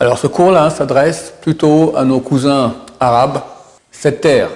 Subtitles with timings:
[0.00, 3.40] Alors ce cours-là s'adresse plutôt à nos cousins arabes.
[3.90, 4.48] Cette terre,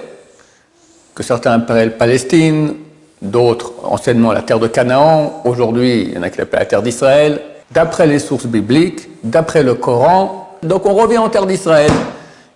[1.13, 2.75] que certains appellent Palestine,
[3.21, 6.81] d'autres anciennement la terre de Canaan, aujourd'hui il y en a qui l'appellent la terre
[6.81, 10.57] d'Israël, d'après les sources bibliques, d'après le Coran.
[10.63, 11.91] Donc on revient en terre d'Israël,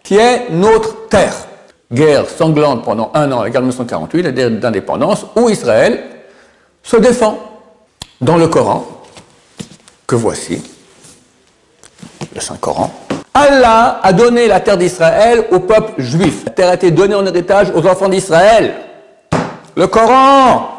[0.01, 1.35] qui est notre terre.
[1.91, 6.03] Guerre sanglante pendant un an, la guerre de 1948, la guerre d'indépendance, où Israël
[6.83, 7.37] se défend
[8.21, 8.85] dans le Coran,
[10.05, 10.61] que voici,
[12.41, 12.91] Saint-Coran.
[13.33, 16.43] Allah a donné la terre d'Israël au peuple juif.
[16.45, 18.73] La terre a été donnée en héritage aux enfants d'Israël.
[19.75, 20.69] Le Coran.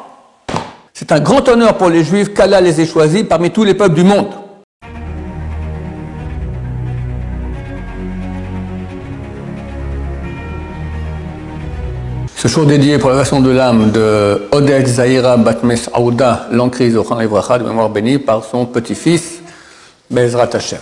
[0.93, 3.95] C'est un grand honneur pour les juifs qu'Allah les ait choisis parmi tous les peuples
[3.95, 4.27] du monde.
[12.35, 17.05] Ce show dédié pour la version de l'âme de Oded Zahira Batmes Aouda, l'encrise au
[17.05, 19.41] Khan de mémoire bénie par son petit-fils
[20.11, 20.79] Bezrat Hashem.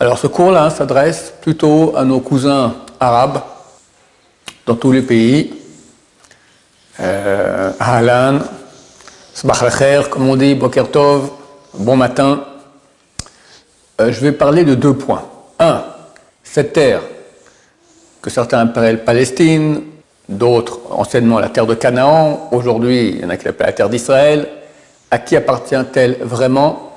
[0.00, 3.40] Alors ce cours-là s'adresse plutôt à nos cousins arabes
[4.66, 5.54] dans tous les pays.
[6.98, 8.40] Euh, Ahlan,
[9.32, 9.62] Sbach
[10.10, 11.30] comme on dit, Boker Tov,
[11.74, 12.42] bon matin.
[14.00, 15.22] Euh, je vais parler de deux points.
[15.60, 15.84] Un,
[16.42, 17.02] cette terre
[18.20, 19.82] que certains appellent Palestine,
[20.28, 23.88] d'autres anciennement la terre de Canaan, aujourd'hui il y en a qui l'appellent la terre
[23.88, 24.48] d'Israël,
[25.12, 26.93] à qui appartient-elle vraiment?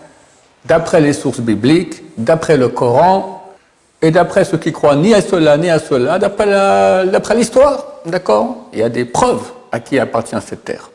[0.68, 3.56] D'après les sources bibliques, d'après le Coran,
[4.02, 8.68] et d'après ceux qui croient ni à cela ni à cela, d'après l'histoire, d'accord?
[8.74, 10.90] Il y a des preuves à qui appartient cette terre.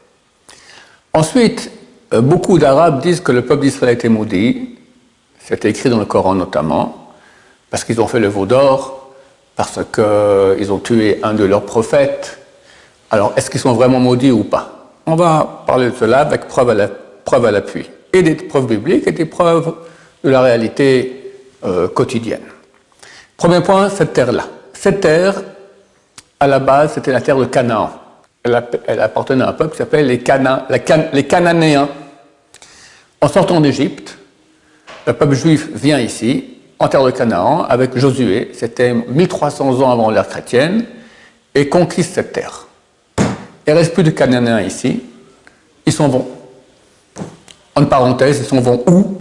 [1.13, 1.71] Ensuite,
[2.15, 4.79] euh, beaucoup d'Arabes disent que le peuple d'Israël était maudit,
[5.41, 7.09] c'est écrit dans le Coran notamment,
[7.71, 9.11] parce qu'ils ont fait le veau d'or,
[9.57, 12.39] parce qu'ils ont tué un de leurs prophètes.
[13.11, 14.91] Alors, est-ce qu'ils sont vraiment maudits ou pas?
[15.07, 17.91] On va parler de cela avec preuve à l'appui.
[18.13, 19.75] Et des preuves bibliques et des preuves
[20.23, 21.33] de la réalité
[21.65, 22.43] euh, quotidienne.
[23.37, 24.47] Premier point, cette terre-là.
[24.73, 25.43] Cette terre,
[26.39, 27.91] à la base, c'était la terre de Canaan.
[28.45, 30.19] Elle, appartenait à un peuple qui s'appelle les,
[31.25, 31.89] Cananéens.
[33.21, 34.19] En sortant d'Égypte,
[35.07, 40.11] le peuple juif vient ici, en terre de Canaan avec Josué, c'était 1300 ans avant
[40.11, 40.85] l'ère chrétienne,
[41.55, 42.67] et conquise cette terre.
[43.67, 45.01] Il ne reste plus de Cananéens ici,
[45.87, 46.29] ils s'en vont.
[47.75, 49.19] En parenthèse, ils s'en vont où?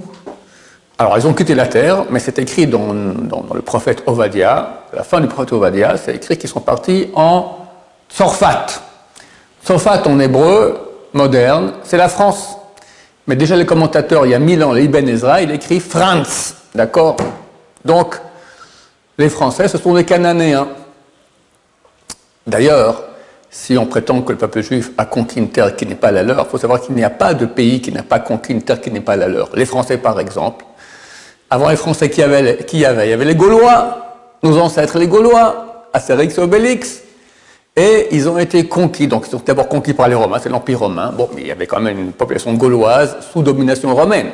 [0.97, 5.03] Alors, ils ont quitté la terre, mais c'est écrit dans, le prophète Ovadia, à la
[5.03, 7.57] fin du prophète Ovadia, c'est écrit qu'ils sont partis en
[8.07, 8.67] Sorfat.
[9.63, 12.55] Sorfat en hébreu moderne, c'est la France.
[13.25, 16.55] Mais déjà, les commentateurs, il y a mille ans, les Ibn Ezra, il écrit France,
[16.75, 17.15] d'accord?
[17.85, 18.15] Donc,
[19.17, 20.67] les Français, ce sont des Cananéens.
[22.45, 23.03] D'ailleurs,
[23.53, 26.23] si on prétend que le peuple juif a conquis une terre qui n'est pas la
[26.23, 28.61] leur, il faut savoir qu'il n'y a pas de pays qui n'a pas conquis une
[28.61, 29.49] terre qui n'est pas la leur.
[29.55, 30.65] Les Français, par exemple.
[31.49, 34.57] Avant les Français, qui y avait, qui y avait Il y avait les Gaulois, nos
[34.57, 37.01] ancêtres les Gaulois, Astérix et Obélix.
[37.75, 40.79] Et ils ont été conquis, donc ils sont d'abord conquis par les Romains, c'est l'Empire
[40.79, 41.13] romain.
[41.15, 44.31] Bon, mais il y avait quand même une population gauloise sous domination romaine.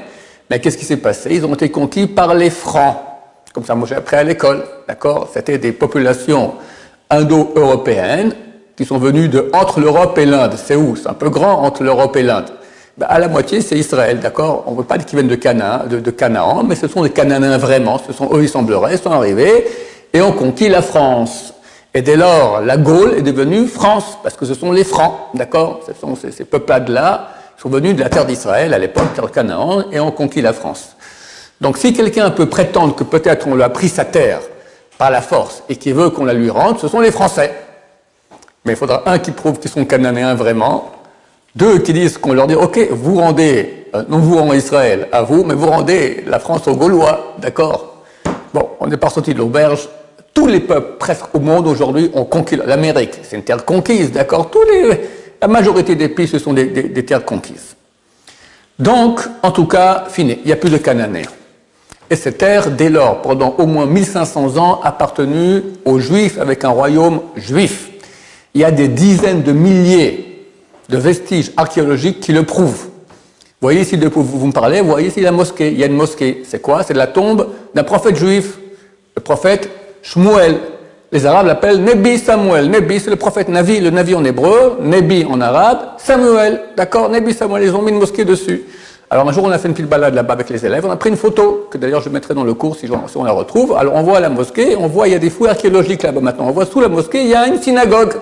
[0.50, 1.30] Mais qu'est-ce qui s'est passé?
[1.34, 2.98] Ils ont été conquis par les Francs
[3.58, 5.32] comme ça moi j'ai appris à l'école, d'accord?
[5.34, 6.54] C'était des populations
[7.10, 8.36] indo-européennes
[8.78, 10.54] qui sont venues de entre l'Europe et l'Inde.
[10.56, 10.96] C'est où?
[10.96, 12.52] C'est un peu grand entre l'Europe et l'Inde.
[12.98, 14.64] Ben, à la moitié, c'est Israël, d'accord?
[14.68, 17.10] On ne veut pas dire qu'ils viennent de Canaan, de, Canaan, mais ce sont des
[17.10, 18.00] Cananéens vraiment.
[18.06, 19.66] Ce sont eux, ils sembleraient, ils sont arrivés
[20.14, 21.54] et ont conquis la France.
[21.94, 25.82] Et dès lors, la Gaule est devenue France, parce que ce sont les Francs, d'accord?
[25.88, 29.32] Ce sont ces, ces peuplades-là, sont venus de la terre d'Israël à l'époque, terre de
[29.32, 30.96] Canaan, et ont conquis la France.
[31.60, 34.42] Donc si quelqu'un peut prétendre que peut-être on lui a pris sa terre
[35.00, 37.52] par la force et qui veut qu'on la lui rende, ce sont les Français.
[38.68, 40.92] Mais il faudra un qui prouve qu'ils sont cananéens vraiment,
[41.56, 45.24] deux qui disent qu'on leur dit ok, vous rendez, euh, non vous rendez Israël à
[45.24, 48.04] vous, mais vous rendez la France aux Gaulois, d'accord?
[48.54, 49.88] Bon, on n'est pas sorti de l'auberge.
[50.34, 53.22] Tous les peuples presque au monde aujourd'hui ont conquis l'Amérique.
[53.24, 54.52] C'est une terre conquise, d'accord?
[55.42, 57.78] La majorité des pays, ce sont des, terres conquises.
[58.78, 61.30] Donc, en tout cas, fini, il n'y a plus de Cananéens.
[62.10, 66.70] Et cette terre, dès lors, pendant au moins 1500 ans, appartenue aux Juifs avec un
[66.70, 67.92] royaume juif.
[68.58, 70.48] Il y a des dizaines de milliers
[70.90, 72.88] de vestiges archéologiques qui le prouvent.
[73.62, 75.72] Voyez ici, de, vous me parlez, vous voyez ici la mosquée.
[75.72, 76.42] Il y a une mosquée.
[76.44, 76.82] C'est quoi?
[76.82, 78.58] C'est la tombe d'un prophète juif,
[79.16, 79.70] le prophète
[80.02, 80.56] Shmuel.
[81.12, 82.72] Les Arabes l'appellent Nebi Samuel.
[82.72, 86.62] Nebi, c'est le prophète Navi, le Navi en hébreu, Nebi en arabe, Samuel.
[86.76, 87.10] D'accord?
[87.10, 88.64] Nebi Samuel, ils ont mis une mosquée dessus.
[89.12, 90.84] Alors un jour, on a fait une petite balade là-bas avec les élèves.
[90.84, 93.32] On a pris une photo, que d'ailleurs je mettrai dans le cours si, on la
[93.34, 93.76] retrouve.
[93.78, 96.48] Alors on voit la mosquée, on voit, il y a des fouilles archéologiques là-bas maintenant.
[96.48, 98.14] On voit sous la mosquée, il y a une synagogue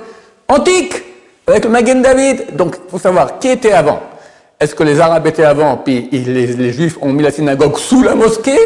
[0.48, 1.04] antique,
[1.48, 2.56] avec le Magen David.
[2.56, 4.00] Donc il faut savoir qui était avant.
[4.60, 8.16] Est-ce que les Arabes étaient avant, puis les, Juifs ont mis la synagogue sous la
[8.16, 8.58] mosquée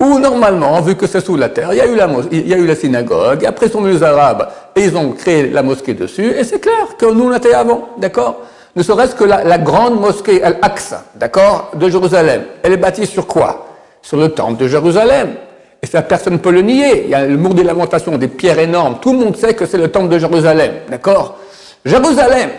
[0.00, 3.66] où normalement, vu que c'est sous la terre, il y a eu la, synagogue, après
[3.66, 6.96] ils sont venus les Arabes et ils ont créé la mosquée dessus, et c'est clair
[6.96, 8.42] que nous on était avant, d'accord?
[8.76, 13.66] Ne serait-ce que la, grande mosquée Al-Aqsa, d'accord, de Jérusalem, elle est bâtie sur quoi?
[14.02, 15.34] Sur le temple de Jérusalem.
[15.82, 17.04] Et ça, personne ne peut le nier.
[17.04, 18.98] Il y a le mur des lamentations, des pierres énormes.
[19.00, 21.38] Tout le monde sait que c'est le temple de Jérusalem, d'accord?
[21.84, 22.50] Jérusalem,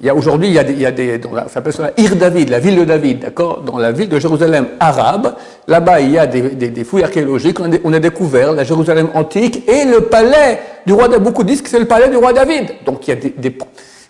[0.00, 1.90] il y a aujourd'hui, il y a des, il y a des ça s'appelle ça
[1.98, 3.60] Ir David, la ville de David, d'accord?
[3.60, 5.34] Dans la ville de Jérusalem arabe,
[5.68, 9.84] là-bas, il y a des, des, fouilles archéologiques, on a, découvert la Jérusalem antique et
[9.84, 11.22] le palais du roi David.
[11.22, 12.72] Beaucoup disent que c'est le palais du roi David.
[12.86, 13.58] Donc il y a des.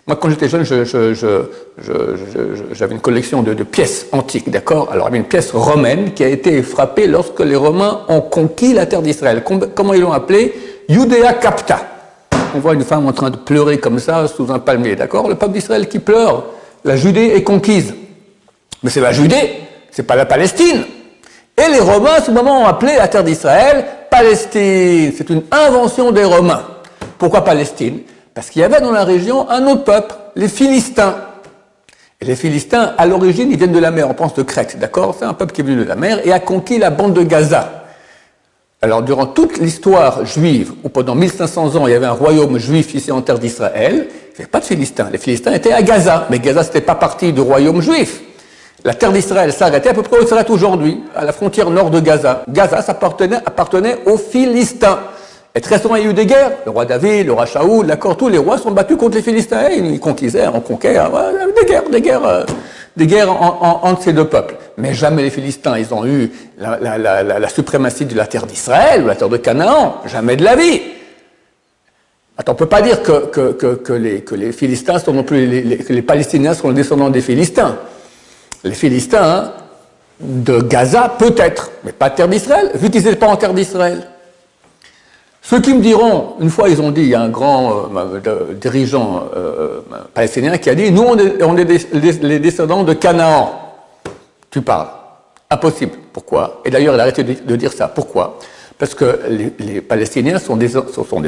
[0.05, 0.65] Moi, quand j'étais jeune,
[2.73, 4.89] j'avais une collection de, de pièces antiques, d'accord?
[4.91, 8.21] Alors, il y avait une pièce romaine qui a été frappée lorsque les Romains ont
[8.21, 9.43] conquis la terre d'Israël.
[9.73, 10.53] Comment ils l'ont appelée?
[10.89, 11.93] Judea Capta
[12.55, 15.27] on voit une femme en train de pleurer comme ça sous un palmier, d'accord?
[15.27, 16.45] Le peuple d'Israël qui pleure.
[16.83, 17.93] La Judée est conquise.
[18.83, 19.53] Mais c'est la Judée,
[19.91, 20.83] c'est pas la Palestine.
[21.57, 25.13] Et les Romains, à ce moment, ont appelé la terre d'Israël Palestine.
[25.17, 26.63] C'est une invention des Romains.
[27.17, 27.99] Pourquoi Palestine?
[28.33, 31.15] Parce qu'il y avait dans la région un autre peuple, les Philistins.
[32.19, 35.15] Et les Philistins, à l'origine, ils viennent de la mer, on pense de Crète, d'accord
[35.17, 37.21] C'est un peuple qui est venu de la mer et a conquis la bande de
[37.23, 37.83] Gaza.
[38.81, 42.93] Alors, durant toute l'histoire juive, où pendant 1500 ans, il y avait un royaume juif
[42.93, 45.07] ici en terre d'Israël, il n'y avait pas de Philistins.
[45.11, 48.21] Les Philistins étaient à Gaza, mais Gaza, n'était pas partie du royaume juif.
[48.83, 52.01] La terre d'Israël s'arrêtait à peu près où s'arrête aujourd'hui, à la frontière nord de
[52.01, 52.43] Gaza.
[52.49, 54.99] Gaza, appartenait aux Philistins.
[55.55, 56.51] Et très souvent, il y a eu des guerres.
[56.65, 59.69] Le roi David, le roi Shaoul, d'accord, tous les rois sont battus contre les Philistins.
[59.69, 61.11] Ils conquisaient, on conquiert,
[61.55, 62.25] des guerres, des guerres.
[62.25, 62.43] Euh,
[62.95, 64.55] des guerres entre ces deux peuples.
[64.77, 69.15] Mais jamais les Philistins, ils ont eu la, suprématie de la terre d'Israël ou la
[69.15, 70.01] terre de Canaan.
[70.05, 70.81] Jamais de la vie.
[72.37, 76.01] Attends, on ne peut pas dire que, les, Philistins sont non plus, les, que les
[76.01, 77.77] Palestiniens sont les descendants des Philistins.
[78.63, 79.53] Les Philistins
[80.19, 84.07] de Gaza, peut-être, mais pas de terre d'Israël, vu qu'ils n'étaient pas en terre d'Israël.
[85.45, 88.53] Ceux qui me diront, une fois ils ont dit, il y a un grand euh,
[88.53, 89.81] dirigeant euh,
[90.13, 93.51] palestinien qui a dit, nous on est, les descendants de Canaan.
[94.49, 94.87] Tu parles.
[95.49, 95.97] Impossible.
[96.13, 96.61] Pourquoi?
[96.63, 97.87] Et d'ailleurs, il a arrêté de, dire ça.
[97.87, 98.39] Pourquoi?
[98.77, 100.75] Parce que les, Palestiniens sont des,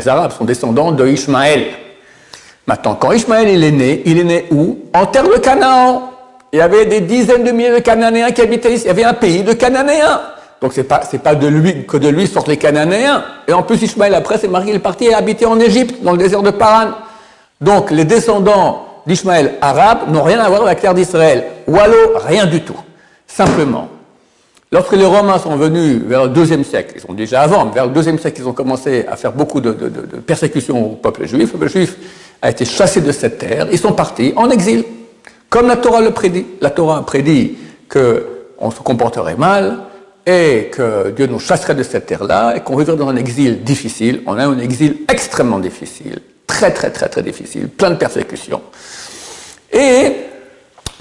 [0.07, 1.65] Arabes, sont descendants de Ishmaël.
[2.65, 4.79] Maintenant, quand Ishmaël est né, il est né où?
[4.93, 6.11] En terre de Canaan.
[6.53, 8.85] Il y avait des dizaines de milliers de Cananéens qui habitaient ici.
[8.85, 10.21] Il y avait un pays de Cananéens.
[10.61, 13.23] Donc c'est pas pas de lui que de lui sortent les Cananéens.
[13.47, 16.11] Et en plus Ishmaël après c'est marié, il est parti et habité en Égypte, dans
[16.11, 16.91] le désert de Paran.
[17.61, 21.43] Donc les descendants d'Ishmaël arabes n'ont rien à voir avec la terre d'Israël.
[21.67, 22.77] Wallo, rien du tout.
[23.27, 23.89] Simplement,
[24.71, 27.85] lorsque les Romains sont venus vers le deuxième siècle, ils sont déjà avant, mais vers
[27.85, 31.27] le deuxième siècle, ils ont commencé à faire beaucoup de, de, de persécutions au peuple
[31.27, 31.51] juif.
[31.53, 31.97] Le peuple juif
[32.41, 33.67] a été chassé de cette terre.
[33.71, 34.83] Ils sont partis en exil,
[35.49, 36.45] comme la Torah le prédit.
[36.61, 37.57] La Torah prédit
[37.89, 39.79] qu'on se comporterait mal,
[40.25, 44.21] et que Dieu nous chasserait de cette terre-là et qu'on vivrait dans un exil difficile.
[44.25, 48.61] On a un exil extrêmement difficile, très très très très difficile, plein de persécutions.
[49.71, 50.13] Et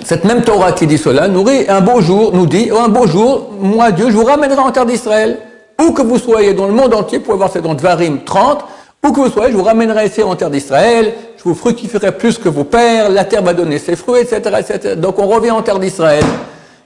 [0.04, 3.52] cette même Torah qui dit cela nourrit un beau jour, nous dit, un beau jour,
[3.58, 5.38] moi Dieu, je vous ramènerai en terre d'Israël.
[5.80, 8.64] Où que vous soyez dans le monde entier, vous pouvez voir c'est dans Dvarim 30,
[9.04, 12.38] où que vous soyez, je vous ramènerai ici en terre d'Israël, je vous fructifierai plus
[12.38, 14.94] que vos pères, la terre va donner ses fruits, etc., etc.
[14.96, 16.24] Donc on revient en terre d'Israël,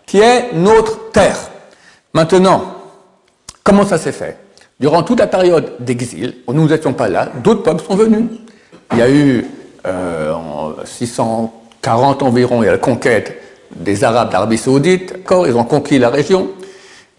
[0.06, 1.36] qui est notre terre.
[2.18, 2.64] Maintenant,
[3.62, 4.38] comment ça s'est fait?
[4.80, 8.24] Durant toute la période d'exil, nous n'étions pas là, d'autres peuples sont venus.
[8.90, 9.46] Il y a eu,
[9.86, 13.40] euh, en 640 environ, il y a la conquête
[13.76, 15.14] des Arabes d'Arabie Saoudite,
[15.46, 16.48] ils ont conquis la région.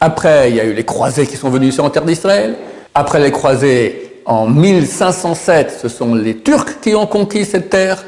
[0.01, 2.57] Après, il y a eu les croisés qui sont venus ici en terre d'Israël.
[2.93, 8.03] Après les croisés, en 1507, ce sont les Turcs qui ont conquis cette terre.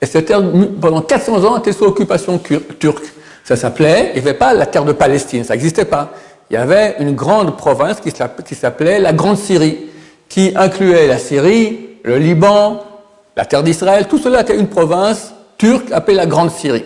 [0.00, 0.44] Et cette terre,
[0.80, 2.40] pendant 400 ans, était sous occupation
[2.78, 3.02] turque.
[3.42, 6.12] Ça s'appelait, il n'y avait pas la terre de Palestine, ça n'existait pas.
[6.50, 9.78] Il y avait une grande province qui s'appelait la Grande Syrie,
[10.28, 12.84] qui incluait la Syrie, le Liban,
[13.36, 14.06] la terre d'Israël.
[14.06, 16.84] Tout cela était une province turque appelée la Grande Syrie.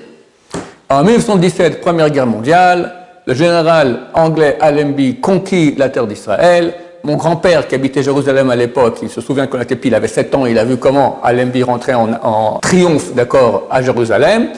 [0.89, 2.95] En 1917, Première Guerre mondiale,
[3.27, 6.75] le général anglais Allenby conquit la terre d'Israël.
[7.05, 10.09] Mon grand-père, qui habitait Jérusalem à l'époque, il se souvient qu'on était pile, il avait
[10.09, 14.49] 7 ans, il a vu comment Allenby rentrait en, en triomphe, d'accord, à Jérusalem.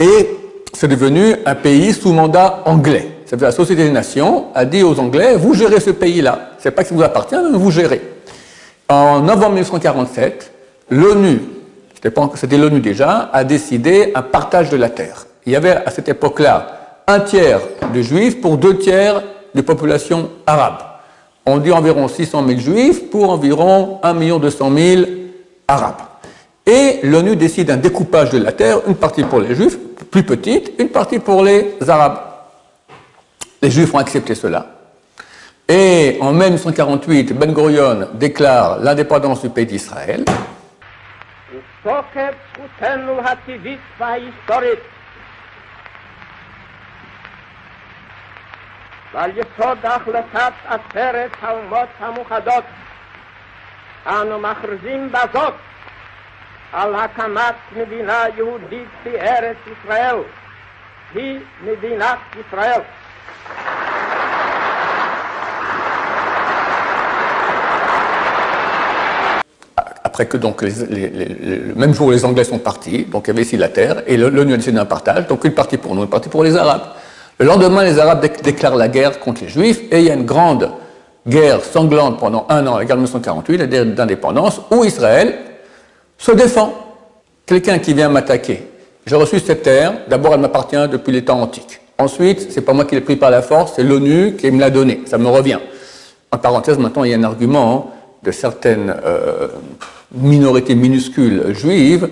[0.00, 0.38] Et
[0.72, 3.19] c'est devenu un pays sous mandat anglais.
[3.30, 6.50] C'est la Société des Nations a dit aux Anglais, vous gérez ce pays-là.
[6.58, 8.02] C'est pas que ça vous appartient, mais vous gérez.
[8.88, 10.52] En novembre 1947,
[10.90, 11.40] l'ONU,
[12.34, 15.28] c'était l'ONU déjà, a décidé un partage de la terre.
[15.46, 17.60] Il y avait à cette époque-là un tiers
[17.94, 19.22] de juifs pour deux tiers
[19.54, 20.78] de population arabe.
[21.46, 25.02] On dit environ 600 000 juifs pour environ 1 200 000
[25.68, 26.02] arabes.
[26.66, 29.78] Et l'ONU décide un découpage de la terre, une partie pour les juifs,
[30.10, 32.29] plus petite, une partie pour les arabes.
[33.61, 34.67] Les juifs ont accepté cela.
[35.67, 40.23] Et en mai 1948, Ben Gurion déclare l'indépendance du pays d'Israël.
[49.15, 52.63] ועל יסוד החלטת עשרת האומות המאוחדות
[54.07, 55.53] אנו מכריזים בזאת
[56.73, 60.15] על הקמת מדינה יהודית בארץ ישראל,
[61.13, 62.81] היא מדינת ישראל.
[70.20, 73.56] après que donc le même jour les Anglais sont partis, donc il y avait ici
[73.56, 76.28] la terre, et l'ONU a décidé d'un partage, donc une partie pour nous, une partie
[76.28, 76.82] pour les Arabes.
[77.38, 80.26] Le lendemain, les Arabes déclarent la guerre contre les Juifs, et il y a une
[80.26, 80.70] grande
[81.26, 85.38] guerre sanglante pendant un an, la guerre de 1948, la guerre d'indépendance, où Israël
[86.18, 86.74] se défend.
[87.46, 88.68] Quelqu'un qui vient m'attaquer,
[89.06, 91.80] j'ai reçu cette terre, d'abord elle m'appartient depuis les temps antiques.
[92.00, 94.70] Ensuite, c'est pas moi qui l'ai pris par la force, c'est l'ONU qui me l'a
[94.70, 95.58] donné, ça me revient.
[96.32, 97.92] En parenthèse, maintenant, il y a un argument
[98.22, 99.48] de certaines euh,
[100.12, 102.08] minorités minuscules juives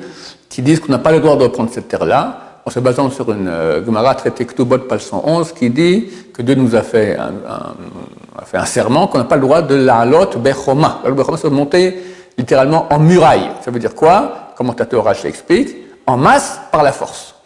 [0.51, 3.33] qui disent qu'on n'a pas le droit de reprendre cette terre-là, en se basant sur
[3.33, 7.33] une euh, Gemara traité Ktubot, page 111, qui dit que Dieu nous a fait un,
[7.49, 11.01] un, un serment qu'on n'a pas le droit de la lot bechoma.
[11.03, 11.99] La bechoma, c'est monter
[12.37, 13.49] littéralement en muraille.
[13.65, 14.53] Ça veut dire quoi?
[14.55, 15.75] Commentateur H l'explique,
[16.07, 17.38] en masse par la force.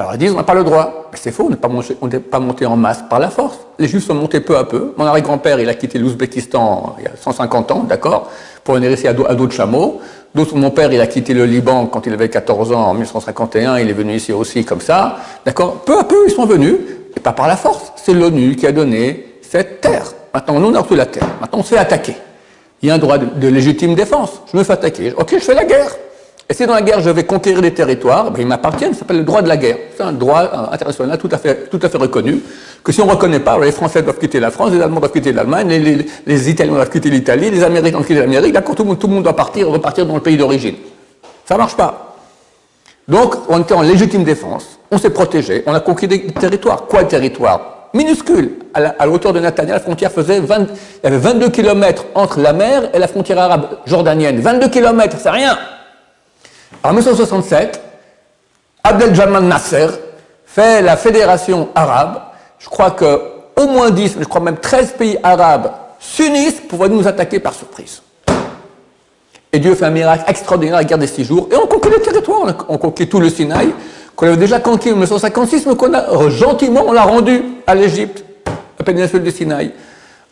[0.00, 1.08] Alors ils disent on n'a pas le droit.
[1.12, 3.58] Mais c'est faux, on n'est pas, monté, pas monté en masse par la force.
[3.78, 4.94] Les Juifs sont montés peu à peu.
[4.96, 8.30] Mon arrière-grand-père, il a quitté l'Ouzbékistan il y a 150 ans, d'accord,
[8.64, 10.00] pour venir ici à dos, à dos de chameau.
[10.34, 13.78] D'autres, mon père, il a quitté le Liban quand il avait 14 ans en 1951,
[13.78, 15.18] il est venu ici aussi comme ça.
[15.44, 16.76] D'accord Peu à peu, ils sont venus,
[17.14, 17.92] et pas par la force.
[17.96, 20.12] C'est l'ONU qui a donné cette terre.
[20.32, 21.28] Maintenant, on a reçu la terre.
[21.42, 22.14] Maintenant, on se fait attaquer.
[22.80, 24.40] Il y a un droit de, de, légitime défense.
[24.50, 25.12] Je me fais attaquer.
[25.12, 25.90] Ok, je fais la guerre.
[26.50, 29.18] Et si dans la guerre, je vais conquérir des territoires, ben, ils m'appartiennent, ça s'appelle
[29.18, 29.76] le droit de la guerre.
[29.96, 32.40] C'est un droit international tout à fait, tout à fait reconnu,
[32.82, 35.12] que si on ne reconnaît pas, les Français doivent quitter la France, les Allemands doivent
[35.12, 35.68] quitter l'Allemagne,
[36.26, 39.36] les, Italiens doivent quitter l'Italie, les Américains doivent quitter l'Amérique, d'accord, tout, le monde doit
[39.36, 40.74] partir, repartir dans le pays d'origine.
[41.44, 42.16] Ça ne marche pas.
[43.06, 46.86] Donc, on était en légitime défense, on s'est protégé, on a conquis des territoires.
[46.86, 48.52] Quoi, territoire minuscule.
[48.74, 50.66] À la, hauteur de Natania, la frontière faisait 20, il
[51.02, 54.40] y avait 22 km entre la mer et la frontière arabe jordanienne.
[54.40, 55.58] 22 km, c'est rien.
[56.82, 57.80] En 1967,
[58.82, 59.88] Abdel Jamal Nasser
[60.46, 62.22] fait la fédération arabe.
[62.58, 63.20] Je crois que
[63.56, 68.00] au moins 10, je crois même 13 pays arabes s'unissent pour nous attaquer par surprise.
[69.52, 72.00] Et Dieu fait un miracle extraordinaire, la guerre des six jours, et on conquit les
[72.00, 73.74] territoires, on conquit tout le Sinaï,
[74.16, 78.24] qu'on avait déjà conquis en 1956, mais qu'on a gentiment, on l'a rendu à l'Égypte,
[78.78, 79.72] la péninsule du Sinaï.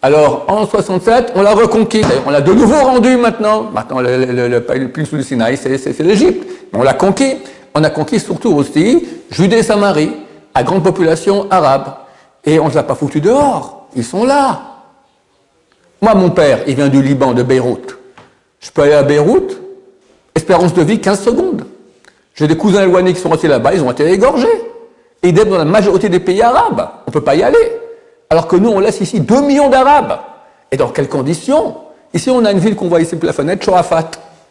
[0.01, 2.03] Alors, en 67, on l'a reconquis.
[2.27, 3.65] On l'a de nouveau rendu maintenant.
[3.73, 6.47] Maintenant, le, le, le, le plus du Sinaï, c'est l'Égypte.
[6.73, 7.37] On l'a conquis.
[7.75, 10.13] On a conquis surtout aussi Judée-Samarie,
[10.55, 11.95] à grande population arabe.
[12.45, 13.89] Et on ne les a pas foutus dehors.
[13.97, 14.61] Ils sont là.
[16.01, 17.99] Moi, mon père, il vient du Liban, de Beyrouth.
[18.61, 19.59] Je peux aller à Beyrouth,
[20.35, 21.67] espérance de vie 15 secondes.
[22.35, 24.47] J'ai des cousins éloignés qui sont restés là-bas, ils ont été égorgés.
[25.25, 26.89] Et dans la majorité des pays arabes.
[27.07, 27.59] On ne peut pas y aller.
[28.31, 30.19] Alors que nous, on laisse ici 2 millions d'Arabes.
[30.71, 31.77] Et dans quelles conditions?
[32.13, 34.11] Ici, on a une ville qu'on voit ici la fenêtre, Chorafat.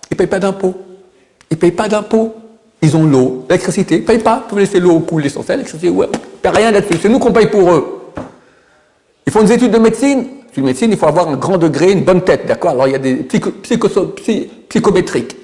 [0.09, 0.73] Ils ne payent pas d'impôts.
[1.51, 2.33] Ils ne payent pas d'impôts.
[2.81, 3.95] Ils ont l'eau, l'électricité.
[3.95, 4.43] Ils ne payent pas.
[4.49, 6.07] Vous laisser l'eau couler sans ça, l'électricité, ouais.
[6.43, 6.99] Il rien là-dessus.
[7.01, 8.11] C'est nous qu'on paye pour eux.
[9.25, 10.25] Ils font des études de médecine.
[10.55, 12.71] Une médecine, il faut avoir un grand degré, une bonne tête, d'accord?
[12.71, 15.37] Alors, il y a des psycho, psycho, psy, psychométriques.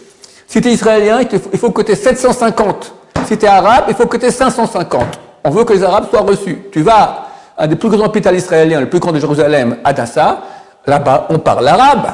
[0.47, 2.93] Si tu es israélien, il faut que tu aies 750.
[3.27, 5.03] Si tu es arabe, il faut que tu aies 550.
[5.43, 6.63] On veut que les arabes soient reçus.
[6.71, 10.41] Tu vas un des plus grands hôpitaux israéliens, le plus grand de Jérusalem, Adassa,
[10.85, 12.13] là-bas, on parle arabe.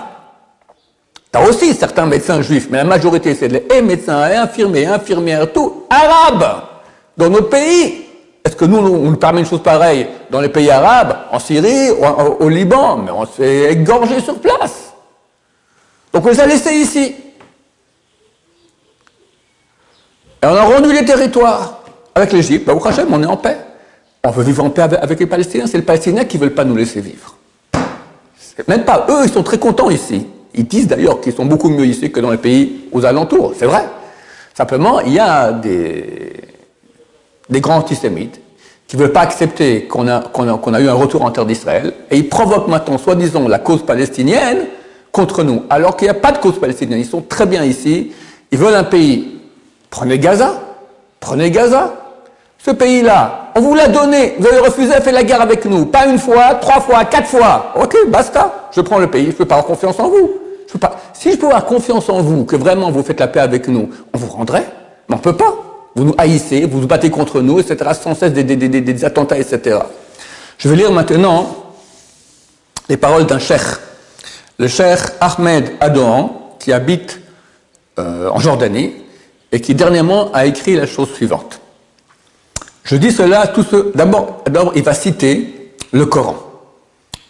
[1.32, 5.52] Tu as aussi certains médecins juifs, mais la majorité, c'est les médecins, et infirmiers, infirmières,
[5.52, 6.64] tout, arabes,
[7.16, 8.06] dans notre pays.
[8.44, 11.92] Est-ce que nous, on nous permet une chose pareille dans les pays arabes, en Syrie,
[11.92, 14.94] au, au Liban Mais on s'est égorgé sur place.
[16.14, 17.16] Donc on les a laissés ici.
[20.42, 21.80] Et on a rendu les territoires
[22.16, 22.66] avec l'Égypte.
[22.66, 23.58] Bah, au Hachem, on est en paix.
[24.24, 25.68] On veut vivre en paix avec les Palestiniens.
[25.68, 27.36] C'est les Palestiniens qui ne veulent pas nous laisser vivre.
[28.68, 29.06] Même pas.
[29.10, 30.28] Eux, ils sont très contents ici.
[30.54, 33.54] Ils disent d'ailleurs qu'ils sont beaucoup mieux ici que dans les pays aux alentours.
[33.58, 33.86] C'est vrai.
[34.54, 36.34] Simplement, il y a des,
[37.50, 38.42] des grands antisémites
[38.88, 41.94] qui ne veulent pas accepter qu'on a, a, eu un retour en terre d'Israël.
[42.12, 44.66] Et ils provoquent maintenant, soi-disant, la cause palestinienne
[45.12, 45.64] contre nous.
[45.70, 47.00] Alors qu'il n'y a pas de cause palestinienne.
[47.00, 48.12] Ils sont très bien ici.
[48.52, 49.40] Ils veulent un pays.
[49.90, 50.60] Prenez Gaza.
[51.20, 52.09] Prenez Gaza.
[52.64, 55.86] Ce pays-là, on vous l'a donné, vous avez refusé à faire la guerre avec nous.
[55.86, 57.74] Pas une fois, trois fois, quatre fois.
[57.76, 58.70] Ok, basta.
[58.76, 60.30] Je prends le pays, je ne peux pas avoir confiance en vous.
[60.68, 60.98] Je peux pas.
[61.14, 63.90] Si je peux avoir confiance en vous, que vraiment vous faites la paix avec nous,
[64.14, 64.68] on vous rendrait.
[65.08, 65.56] Mais on ne peut pas.
[65.96, 67.92] Vous nous haïssez, vous vous battez contre nous, etc.
[68.00, 69.80] Sans cesse des, des, des, des attentats, etc.
[70.58, 71.48] Je vais lire maintenant
[72.90, 73.62] les paroles d'un cheikh,
[74.58, 77.20] le cheikh Ahmed Adouan, qui habite
[77.98, 78.94] euh, en Jordanie
[79.52, 81.62] et qui dernièrement a écrit la chose suivante.
[82.84, 83.92] Je dis cela à tous ceux.
[83.96, 84.42] D'abord,
[84.76, 86.38] il va citer le Coran.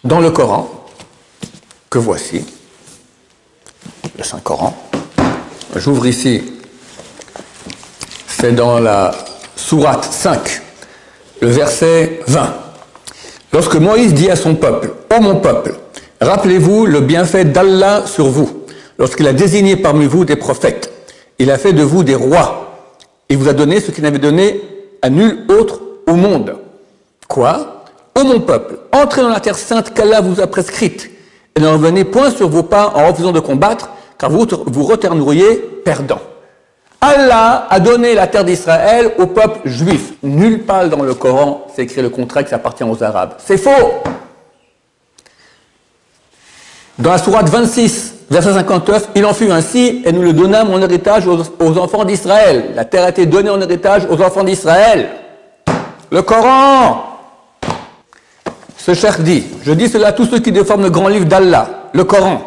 [0.04, 0.70] Dans le Coran,
[1.90, 2.44] que voici,
[4.16, 4.74] le Saint-Coran,
[5.76, 6.42] j'ouvre ici,
[8.26, 9.10] c'est dans la
[9.56, 10.62] Sourate 5,
[11.40, 12.54] le verset 20.
[13.52, 15.74] Lorsque Moïse dit à son peuple, Ô mon peuple,
[16.20, 18.64] rappelez-vous le bienfait d'Allah sur vous,
[18.98, 20.90] lorsqu'il a désigné parmi vous des prophètes,
[21.38, 22.88] il a fait de vous des rois,
[23.28, 24.62] il vous a donné ce qu'il n'avait donné
[25.02, 26.56] à nul autre au monde.
[27.28, 27.84] Quoi?
[28.14, 31.10] Ô mon peuple, entrez dans la terre sainte qu'Allah vous a prescrite,
[31.56, 35.56] et ne revenez point sur vos pas en refusant de combattre, car vous vous retourneriez
[35.84, 36.20] perdant.
[37.00, 40.12] Allah a donné la terre d'Israël au peuple juif.
[40.22, 43.34] Nulle part dans le Coran, c'est écrit le contrat que ça appartient aux Arabes.
[43.38, 44.02] C'est faux.
[46.98, 50.80] Dans la sourate 26, verset 59, il en fut ainsi et nous le donnâmes en
[50.80, 52.66] héritage aux, enfants d'Israël.
[52.76, 55.08] La terre a été donnée en héritage aux enfants d'Israël.
[56.10, 57.04] Le Coran.
[58.78, 61.88] Ce cher dit, je dis cela à tous ceux qui déforment le grand livre d'Allah,
[61.92, 62.40] le Coran.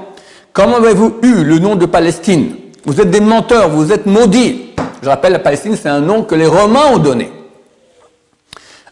[0.51, 2.55] Comment avez-vous eu le nom de Palestine?
[2.85, 4.73] Vous êtes des menteurs, vous êtes maudits.
[5.01, 7.31] Je rappelle, la Palestine, c'est un nom que les Romains ont donné.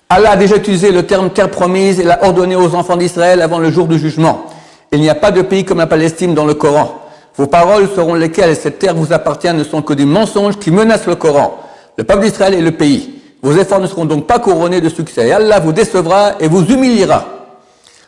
[0.09, 3.59] Allah a déjà utilisé le terme terre promise et l'a ordonné aux enfants d'Israël avant
[3.59, 4.50] le jour du jugement.
[4.93, 7.01] Il n'y a pas de pays comme la Palestine dans le Coran.
[7.37, 11.07] Vos paroles seront lesquelles cette terre vous appartient ne sont que des mensonges qui menacent
[11.07, 11.57] le Coran.
[11.95, 13.21] Le peuple d'Israël est le pays.
[13.41, 15.29] Vos efforts ne seront donc pas couronnés de succès.
[15.29, 17.23] Et Allah vous décevra et vous humiliera.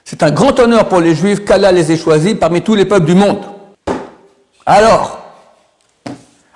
[0.04, 3.06] C'est un grand honneur pour les Juifs qu'Allah les ait choisis parmi tous les peuples
[3.06, 3.40] du monde.
[4.66, 5.20] Alors,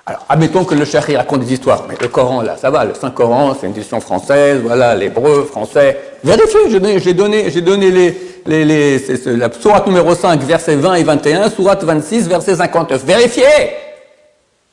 [0.04, 2.94] alors, admettons que le chéri raconte des histoires, mais le Coran, là, ça va, le
[2.94, 5.98] Saint-Coran, c'est une édition française, voilà, l'hébreu, français.
[6.24, 11.50] Vérifiez, j'ai donné, donné les, les, les la sourate numéro 5, versets 20 et 21,
[11.50, 13.04] sourate 26, verset 59.
[13.04, 13.44] Vérifiez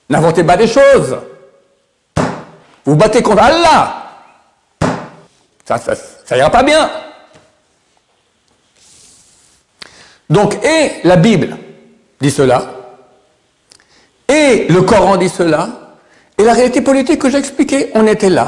[0.09, 1.17] N'inventez pas des choses
[2.85, 4.01] Vous battez contre Allah
[5.65, 6.89] ça, ça, ça ira pas bien
[10.29, 11.57] Donc, et la Bible
[12.19, 12.65] dit cela,
[14.27, 15.69] et le Coran dit cela.
[16.37, 18.47] Et la réalité politique que j'ai expliquée, on était là,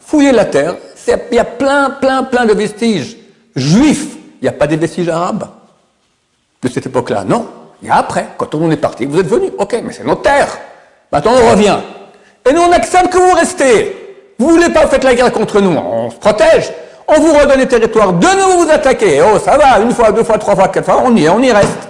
[0.00, 0.76] fouiller la terre.
[1.06, 3.16] Il y a plein, plein, plein de vestiges
[3.54, 4.16] juifs.
[4.40, 5.48] Il n'y a pas des vestiges arabes
[6.62, 7.24] de cette époque-là.
[7.24, 7.46] Non.
[7.82, 9.04] Il y a après, quand tout le monde est parti.
[9.04, 10.48] Vous êtes venus, ok, mais c'est notre terre.
[11.12, 11.76] Maintenant, on revient.
[12.48, 14.34] Et nous, on accepte que vous restez.
[14.38, 15.76] Vous voulez pas faire la guerre contre nous.
[15.76, 16.72] On se protège.
[17.08, 18.12] On vous redonne les territoires.
[18.12, 19.22] De nouveau, vous attaquez.
[19.22, 19.80] Oh, ça va.
[19.80, 21.02] Une fois, deux fois, trois fois, quatre fois.
[21.04, 21.88] On y est, on y reste.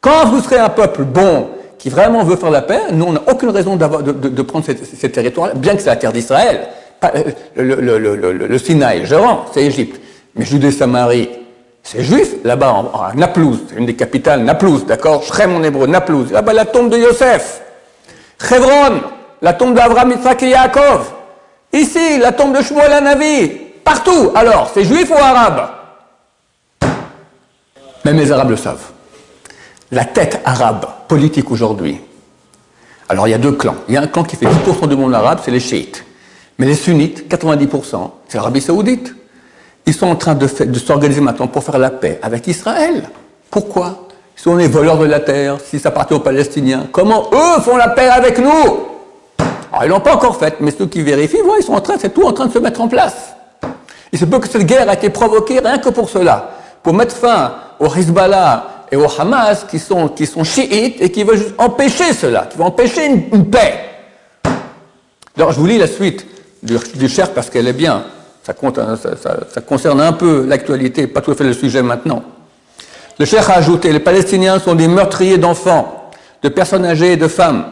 [0.00, 3.22] Quand vous serez un peuple bon, qui vraiment veut faire la paix, nous, on n'a
[3.30, 6.68] aucune raison de, prendre ces, territoires, bien que c'est la terre d'Israël.
[7.14, 7.22] Euh,
[7.56, 9.06] le, le, le, le, Sinaï,
[9.52, 10.00] c'est Égypte.
[10.34, 11.28] Mais Judée-Samarie,
[11.82, 15.22] c'est juif, là-bas, à Naplouse, c'est une des capitales, Naplouse, d'accord?
[15.22, 16.32] Shrem en hébreu, Naplouse.
[16.32, 17.60] Là-bas, la tombe de Yosef.
[18.40, 19.00] Chevron,
[19.42, 21.12] la tombe d'Abraham, Isaac et Yaakov.
[21.72, 23.50] Ici, la tombe de Shmuel Navi.
[23.84, 24.30] Partout.
[24.34, 25.68] Alors, c'est juif ou arabe?
[28.04, 28.94] Même les Arabes le savent
[29.94, 32.00] la tête arabe politique aujourd'hui.
[33.08, 33.76] Alors il y a deux clans.
[33.88, 36.04] Il y a un clan qui fait 10% du monde arabe, c'est les chiites.
[36.58, 39.14] Mais les sunnites, 90%, c'est l'Arabie saoudite.
[39.86, 43.08] Ils sont en train de, s'organiser maintenant pour faire la paix avec Israël.
[43.50, 44.08] Pourquoi?
[44.36, 46.86] Ils sont les voleurs de la terre, si ça partait aux Palestiniens.
[46.90, 48.94] Comment eux font la paix avec nous?
[49.72, 52.14] Alors ils l'ont pas encore fait, mais ceux qui vérifient, ils sont en train, c'est
[52.14, 53.34] tout en train de se mettre en place.
[54.12, 56.50] Il se peut que cette guerre a été provoquée rien que pour cela,
[56.82, 60.14] pour mettre fin au Hezbollah et au Hamas qui sont,
[60.44, 63.74] chiites et qui veulent juste empêcher cela, qui vont empêcher une, paix.
[65.36, 66.24] Alors je vous lis la suite
[66.64, 68.04] du, cher parce qu'elle est bien.
[68.42, 72.22] Ça, compte, hein, ça, concerne un peu l'actualité, pas tout à fait le sujet maintenant.
[73.18, 76.10] Le cher a ajouté, les Palestiniens sont des meurtriers d'enfants,
[76.42, 77.66] de personnes âgées et de femmes.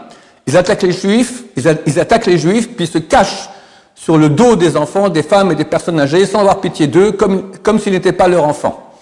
[0.46, 3.48] Ils attaquent les juifs, ils, attaquent les juifs, puis se cachent
[3.94, 7.12] sur le dos des enfants, des femmes et des personnes âgées sans avoir pitié d'eux,
[7.12, 8.92] comme, comme s'ils n'étaient pas leurs enfants.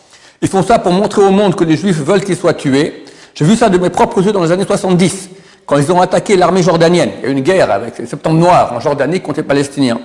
[0.42, 3.04] Ils font ça pour montrer au monde que les Juifs veulent qu'ils soient tués.
[3.34, 5.30] J'ai vu ça de mes propres yeux dans les années 70,
[5.70, 7.10] quand ils ont attaqué l'armée jordanienne.
[7.18, 10.00] Il y a eu une guerre avec les Septembre Noirs en Jordanie contre les Palestiniens.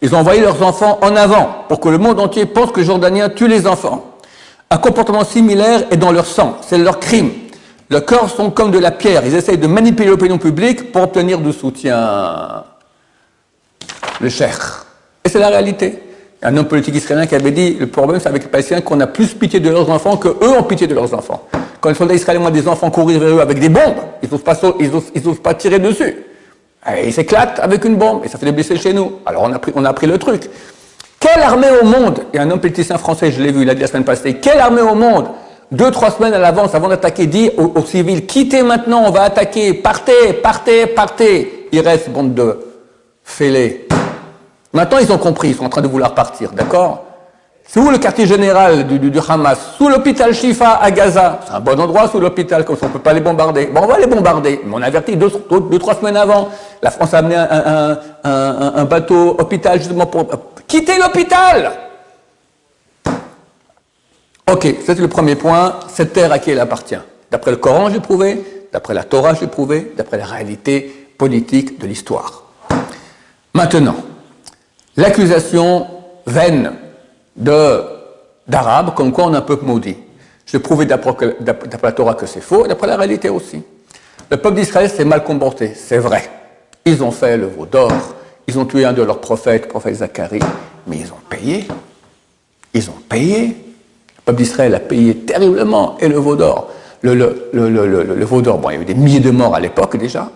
[0.00, 2.86] Ils ont envoyé leurs enfants en avant pour que le monde entier pense que les
[2.86, 4.04] Jordaniens tuent les enfants.
[4.70, 7.32] Un comportement similaire est dans leur sang, c'est leur crime.
[7.90, 11.40] Leurs corps sont comme de la pierre, ils essayent de manipuler l'opinion publique pour obtenir
[11.40, 12.62] du soutien.
[14.20, 14.86] Le cher.
[15.24, 16.00] Et c'est la réalité
[16.46, 19.06] un homme politique israélien qui avait dit le problème c'est avec les Palestiniens qu'on a
[19.06, 21.48] plus pitié de leurs enfants que eux ont pitié de leurs enfants.
[21.84, 24.42] Quand les soldats israéliens voient des enfants courir vers eux avec des bombes, ils n'osent
[24.42, 26.16] pas, ils pas tirer dessus.
[27.04, 29.18] Ils s'éclatent avec une bombe et ça fait des blessés chez nous.
[29.26, 30.48] Alors on a, pris, le truc.
[31.20, 33.82] Quelle armée au monde, et un homme politicien français, je l'ai vu, il a dit
[33.82, 35.26] la semaine passée, quelle armée au monde
[35.72, 39.74] deux, trois semaines à l'avance, avant d'attaquer, dit aux, civils, quittez maintenant, on va attaquer,
[39.74, 41.68] partez, partez, partez.
[41.70, 42.60] Il reste bande de
[43.24, 43.88] fêlés.
[44.72, 47.04] Maintenant, ils ont compris, ils sont en train de vouloir partir, d'accord?
[47.66, 52.08] Sous le quartier général du, Hamas, sous l'hôpital Shifa à Gaza, c'est un bon endroit
[52.08, 53.66] sous l'hôpital, comme ça on ne peut pas les bombarder.
[53.66, 56.50] Bon, on va les bombarder, mais on a averti deux, deux, trois semaines avant.
[56.82, 60.26] La France a amené un, un bateau hôpital justement pour...
[60.66, 61.72] Quitter l'hôpital
[64.50, 65.80] Ok, c'est le premier point.
[65.88, 67.00] Cette terre à qui elle appartient?
[67.30, 71.86] D'après le Coran, j'ai prouvé, d'après la Torah, j'ai prouvé, d'après la réalité politique de
[71.86, 72.44] l'histoire.
[73.54, 73.96] Maintenant,
[74.96, 75.86] l'accusation
[76.26, 76.72] vaine
[77.36, 79.96] d'Arabes comme quoi on est un peuple maudit.
[80.46, 81.36] J'ai prouvé d'après
[81.82, 83.62] la Torah que c'est faux, et d'après la réalité aussi.
[84.30, 86.30] Le peuple d'Israël s'est mal comporté, c'est vrai.
[86.84, 87.92] Ils ont fait le veau d'or,
[88.46, 90.40] ils ont tué un de leurs prophètes, le prophète Zacharie,
[90.86, 91.66] mais ils ont payé.
[92.74, 93.56] Ils ont payé
[94.24, 96.70] peuple d'Israël a payé terriblement, et le veau d'or.
[97.02, 99.60] Le, le, le, le, veau d'or, bon, il y avait des milliers de morts à
[99.60, 100.30] l'époque déjà,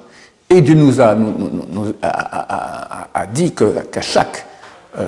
[0.50, 4.46] et Dieu nous a, nous, a, a, dit qu'à chaque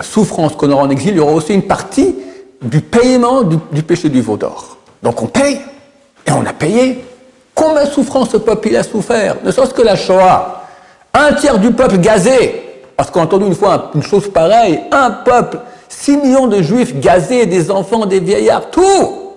[0.03, 2.17] souffrance qu'on aura en exil, il y aura aussi une partie
[2.63, 4.77] du paiement du, péché du veau d'or.
[5.03, 5.61] Donc on paye,
[6.27, 7.05] et on a payé.
[7.55, 9.37] Combien de souffrance ce peuple a souffert?
[9.45, 10.65] Ne serait-ce que la Shoah.
[11.13, 12.63] Un tiers du peuple gazé.
[12.97, 16.99] Parce qu'on a entendu une fois une chose pareille, un peuple 6 millions de juifs
[16.99, 19.33] gazés, des enfants, des vieillards, tout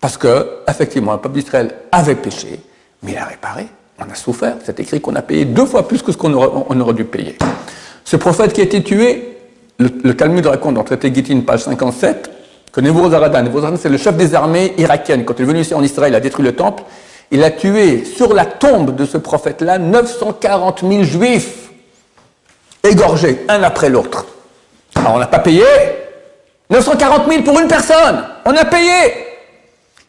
[0.00, 2.60] Parce que, effectivement, le peuple d'Israël avait péché,
[3.02, 3.66] mais il a réparé.
[3.98, 4.56] On a souffert.
[4.64, 7.36] C'est écrit qu'on a payé deux fois plus que ce qu'on aurait, dû payer.
[8.04, 9.38] Ce prophète qui a été tué,
[9.78, 12.30] le, Talmud raconte dans le traité Gittin, page 57,
[12.72, 16.12] que Nebuzaradan, c'est le chef des armées irakiennes, quand il est venu ici en Israël,
[16.12, 16.82] il a détruit le temple,
[17.30, 21.70] il a tué sur la tombe de ce prophète-là 940 000 juifs,
[22.82, 24.26] égorgés, un après l'autre.
[24.94, 25.64] Alors on n'a pas payé
[26.70, 28.24] 940 000 pour une personne.
[28.46, 29.12] On a payé.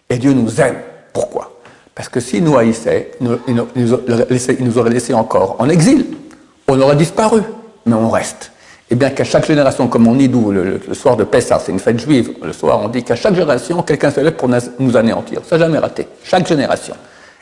[0.10, 0.78] Et Dieu nous aime.
[1.12, 1.52] Pourquoi?
[1.94, 6.06] Parce que s'il nous haïssait, il nous, aurait laissé encore en exil.
[6.68, 7.42] On aurait disparu.
[7.86, 8.52] Mais on reste.
[8.90, 11.80] Et bien qu'à chaque génération, comme on dit d'où le, soir de Pessah, c'est une
[11.80, 15.42] fête juive, le soir on dit qu'à chaque génération, quelqu'un se lève pour nous anéantir.
[15.50, 16.08] Ça n'a jamais raté.
[16.24, 16.94] Chaque génération.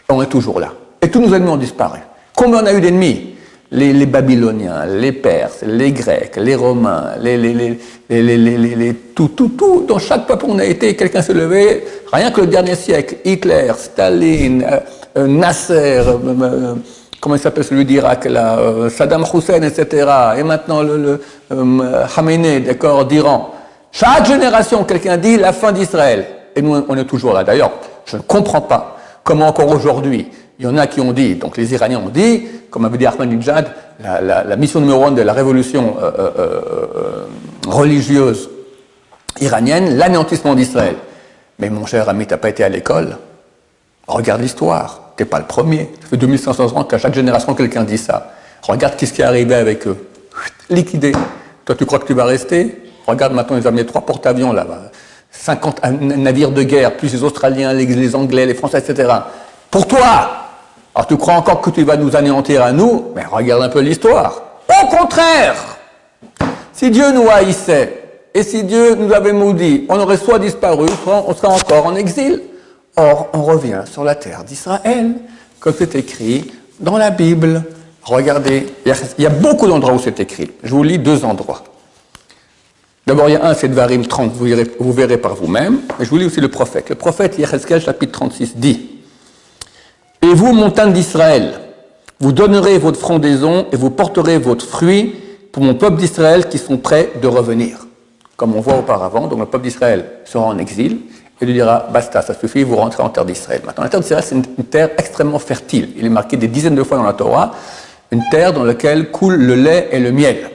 [0.10, 0.72] Et on est toujours là.
[1.02, 2.00] Et tous nos ennemis ont disparu.
[2.36, 3.36] Combien on a eu d'ennemis?
[3.74, 10.28] Les, Babyloniens, les Perses, les Grecs, les Romains, les, les, tout, tout, tout, dans chaque
[10.28, 14.80] peuple on a été, quelqu'un s'est levé, rien que le dernier siècle, Hitler, Staline, euh,
[15.18, 16.76] euh, Nasser, euh,
[17.22, 18.58] comment il s'appelle celui d'Irak, là,
[18.90, 20.08] Saddam Hussein, etc.,
[20.38, 23.54] et maintenant le, le d'accord, d'Iran.
[23.92, 26.26] Chaque génération, quelqu'un dit la fin d'Israël.
[26.56, 27.44] Et nous, on est toujours là.
[27.44, 27.72] D'ailleurs,
[28.06, 30.28] je ne comprends pas comment encore aujourd'hui,
[30.60, 33.06] il y en a qui ont dit, donc les Iraniens ont dit, comme avait dit
[33.06, 37.26] Ahmadinejad, la, la, mission numéro un de la révolution euh, euh, euh,
[37.68, 38.50] religieuse
[39.40, 40.96] iranienne, l'anéantissement d'Israël.
[41.60, 43.18] Mais mon cher ami, tu n'as pas été à l'école?
[44.08, 45.01] Regarde l'histoire.
[45.18, 45.90] Tu n'es pas le premier.
[46.02, 48.32] Ça fait 2500 ans qu'à chaque génération, quelqu'un dit ça.
[48.62, 49.98] Regarde ce qui est arrivé avec eux.
[50.70, 51.14] Liquidé.
[51.66, 52.82] Toi, tu crois que tu vas rester?
[53.06, 54.92] Regarde maintenant, ils ont amené trois porte-avions là-bas.
[55.32, 59.10] 50 navires de guerre, plus les Australiens, les Anglais, les Français, etc.
[59.70, 60.30] Pour toi,
[60.94, 63.12] alors tu crois encore que tu vas nous anéantir à nous?
[63.16, 64.42] Mais regarde un peu l'histoire.
[64.68, 65.56] Au contraire,
[66.74, 71.24] si Dieu nous haïssait et si Dieu nous avait maudit, on aurait soit disparu, soit
[71.28, 72.42] on serait encore en exil.
[72.96, 75.14] Or, on revient sur la terre d'Israël,
[75.60, 77.64] comme c'est écrit dans la Bible.
[78.04, 80.52] Regardez, il y a, beaucoup d'endroits où c'est écrit.
[80.64, 81.64] Je vous lis deux endroits.
[83.08, 85.82] D'abord, il y a un, c'est Varim 30, vous verrez, par vous-même.
[85.98, 86.90] Mais je vous lis aussi le prophète.
[86.90, 88.92] Le prophète Yecheskel, chapitre 36, dit
[90.22, 91.60] et vous, montagne d'Israël,
[92.20, 95.16] vous donnerez votre frondaison et vous porterez votre fruit
[95.52, 97.88] pour mon peuple d'Israël qui sont prêts de revenir.
[98.38, 101.00] Comme on voit auparavant, donc le peuple d'Israël sera en exil
[101.42, 103.62] et lui dira basta, ça suffit, vous rentrez en terre d'Israël.
[103.66, 105.90] Maintenant, la terre d'Israël, c'est une, terre extrêmement fertile.
[105.98, 107.54] Il est marqué des dizaines de fois dans la Torah,
[108.12, 110.50] une terre dans laquelle coule le lait et le miel.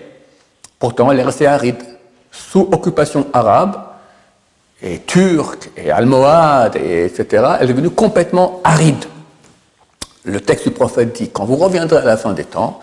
[0.78, 1.82] Pourtant, elle est restée aride,
[2.30, 3.76] sous occupation arabe,
[4.82, 7.44] et turque, et almohade, et etc.
[7.60, 9.06] Elle est devenue complètement aride
[10.26, 12.80] le texte du prophète dit, quand vous reviendrez à la fin des temps,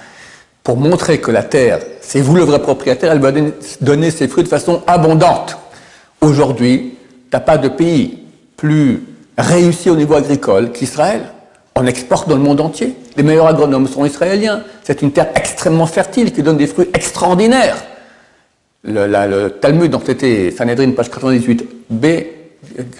[0.64, 3.34] pour montrer que la terre, c'est vous le vrai propriétaire, elle va
[3.82, 5.58] donner ses fruits de façon abondante.
[6.22, 6.98] Aujourd'hui,
[7.34, 8.20] tu n'as pas de pays
[8.56, 9.02] plus
[9.40, 11.24] réussi au niveau agricole qu'Israël.
[11.76, 12.96] On exporte dans le monde entier.
[13.18, 14.62] Les meilleurs agronomes sont israéliens.
[14.84, 17.78] C'est une terre extrêmement fertile qui donne des fruits extraordinaires.
[18.84, 22.26] Le, Talmud, dans c'était Sanhedrin, page 98b,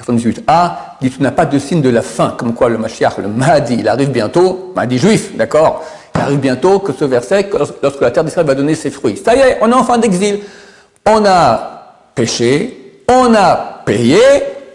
[0.02, 3.28] 98a, dit tu n'as pas de signe de la fin, comme quoi le Mashiach, le
[3.28, 7.52] Mahdi, il arrive bientôt, Mahdi juif, d'accord Il arrive bientôt que ce verset,
[7.84, 9.22] lorsque la terre d'Israël va donner ses fruits.
[9.24, 10.40] Ça y est, on est en fin d'exil.
[11.06, 14.20] On a péché, on a payé,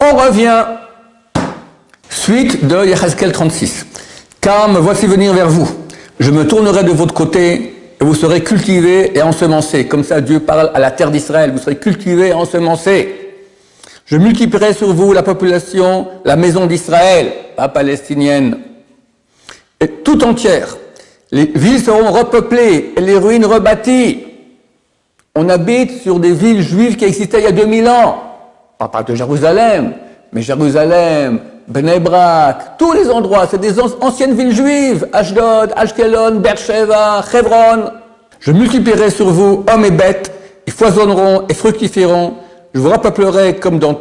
[0.01, 0.65] on revient.
[2.11, 3.87] Suite de Yechazkel 36.
[4.41, 5.69] Car me voici venir vers vous.
[6.21, 9.87] Je me tournerai de votre côté et vous serez cultivés et ensemencés.
[9.87, 11.51] Comme ça, Dieu parle à la terre d'Israël.
[11.53, 13.15] Vous serez cultivés et ensemencés.
[14.07, 18.59] Je multiplierai sur vous la population, la maison d'Israël, pas palestinienne,
[19.81, 20.79] et tout entière.
[21.31, 24.25] Les villes seront repeuplées et les ruines rebâties.
[25.35, 28.28] On habite sur des villes juives qui existaient il y a 2000 ans.
[28.81, 29.93] On parle de Jérusalem,
[30.33, 35.09] mais Jérusalem, Bnei-Brak, tous les endroits, c'est des anciennes villes juives.
[35.13, 37.91] Ashdod, Ashkelon, Beersheba, Hebron.
[38.39, 40.33] Je multiplierai sur vous hommes et bêtes,
[40.67, 42.35] ils foisonneront et fructifieront.
[42.73, 43.99] Je vous repeuplerai comme dans,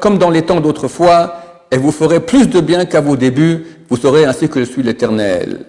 [0.00, 1.34] comme les temps d'autrefois,
[1.72, 3.66] et vous ferez plus de bien qu'à vos débuts.
[3.88, 5.66] Vous saurez ainsi que je suis l'Éternel.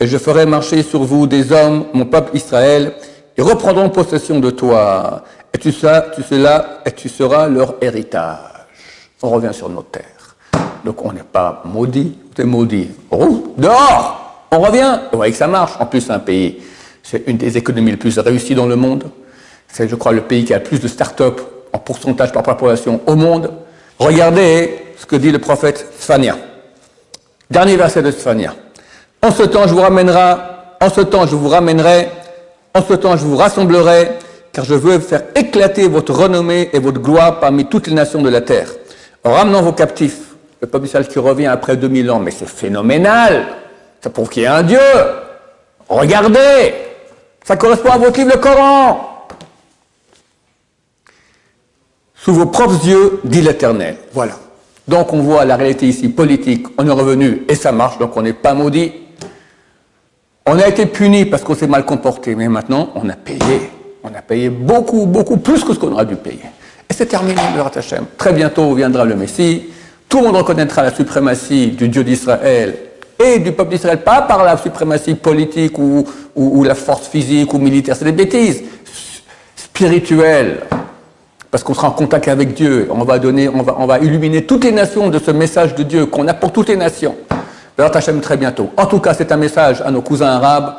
[0.00, 2.92] Et je ferai marcher sur vous des hommes, mon peuple Israël,
[3.36, 5.24] ils reprendront possession de toi.
[5.52, 8.38] Et tu seras, tu seras, et tu seras leur héritage?
[9.22, 10.04] On revient sur nos terres.
[10.84, 12.90] Donc on n'est pas maudit, c'est maudit.
[13.10, 15.00] dehors On revient.
[15.10, 15.72] Vous voyez que ça marche.
[15.80, 16.60] En plus, c'est un pays,
[17.02, 19.04] c'est une des économies les plus réussies dans le monde.
[19.66, 21.40] C'est, je crois, le pays qui a le plus de start-up
[21.72, 23.50] en pourcentage par population au monde.
[23.98, 26.36] Regardez ce que dit le prophète Sphania.
[27.50, 28.54] Dernier verset de Sphania.
[29.22, 30.34] En ce temps, je vous ramènerai,
[30.80, 32.08] en ce temps, je vous ramènerai,
[32.74, 34.12] en ce temps, je vous rassemblerai,
[34.58, 38.28] car je veux faire éclater votre renommée et votre gloire parmi toutes les nations de
[38.28, 38.68] la terre.
[39.22, 43.46] En ramenant vos captifs, le peuple Israël qui revient après 2000 ans, mais c'est phénoménal.
[44.00, 44.80] Ça prouve qu'il y a un Dieu.
[45.88, 46.74] Regardez,
[47.44, 49.28] ça correspond à votre livre, le Coran.
[52.16, 53.96] Sous vos propres yeux, dit l'Éternel.
[54.12, 54.32] Voilà.
[54.88, 58.22] Donc on voit la réalité ici politique, on est revenu et ça marche, donc on
[58.22, 58.92] n'est pas maudit.
[60.46, 63.77] On a été puni parce qu'on s'est mal comporté, mais maintenant on a payé.
[64.02, 66.40] On a payé beaucoup, beaucoup plus que ce qu'on aurait dû payer.
[66.88, 68.06] Et c'est terminé, le Hashem.
[68.16, 69.64] Très bientôt viendra le Messie.
[70.08, 72.76] Tout le monde reconnaîtra la suprématie du Dieu d'Israël
[73.18, 76.04] et du peuple d'Israël, pas par la suprématie politique ou,
[76.64, 78.62] la force physique ou militaire, c'est des bêtises
[79.56, 80.60] spirituelles.
[81.50, 84.72] Parce qu'on sera en contact avec Dieu, on va donner, on va, illuminer toutes les
[84.72, 87.16] nations de ce message de Dieu qu'on a pour toutes les nations.
[87.76, 88.70] Alors Hachem très bientôt.
[88.76, 90.74] En tout cas, c'est un message à nos cousins arabes.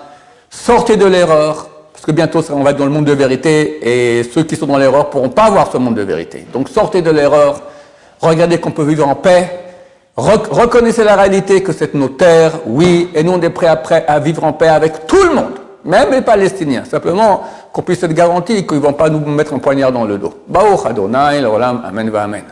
[0.49, 1.68] Sortez de l'erreur,
[1.99, 4.67] parce que bientôt on va être dans le monde de vérité, et ceux qui sont
[4.67, 6.45] dans l'erreur ne pourront pas voir ce monde de vérité.
[6.53, 7.61] Donc sortez de l'erreur,
[8.21, 9.49] regardez qu'on peut vivre en paix,
[10.15, 14.19] reconnaissez la réalité que c'est nos terres, oui, et nous on est prêts à, à
[14.19, 16.85] vivre en paix avec tout le monde, même les Palestiniens.
[16.85, 20.17] Simplement qu'on puisse être garanti qu'ils ne vont pas nous mettre un poignard dans le
[20.17, 20.35] dos.
[20.47, 22.43] Baruch Adonai, l'olam, amen va amen.